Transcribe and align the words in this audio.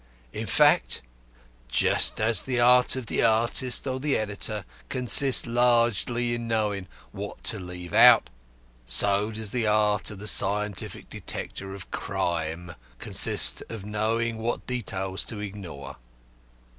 In 0.33 0.47
fact, 0.47 1.03
just 1.67 2.19
as 2.19 2.41
the 2.41 2.59
art 2.59 2.95
of 2.95 3.05
the 3.05 3.21
artist 3.21 3.85
or 3.85 3.99
the 3.99 4.17
editor 4.17 4.65
consists 4.89 5.45
largely 5.45 6.33
in 6.33 6.47
knowing 6.47 6.87
what 7.11 7.43
to 7.43 7.59
leave 7.59 7.93
out, 7.93 8.31
so 8.83 9.29
does 9.29 9.51
the 9.51 9.67
art 9.67 10.09
of 10.09 10.17
the 10.17 10.27
scientific 10.27 11.07
detector 11.07 11.75
of 11.75 11.91
crime 11.91 12.73
consist 12.97 13.61
in 13.69 13.91
knowing 13.91 14.39
what 14.39 14.65
details 14.65 15.23
to 15.25 15.37
ignore. 15.39 15.97